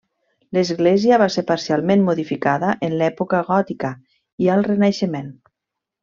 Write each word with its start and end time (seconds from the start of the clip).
L'església 0.57 1.17
va 1.23 1.27
ser 1.35 1.41
parcialment 1.51 2.01
modificada 2.07 2.71
en 2.89 2.95
l'època 3.01 3.41
gòtica 3.53 3.91
i 4.47 4.53
al 4.55 4.65
Renaixement. 4.73 5.29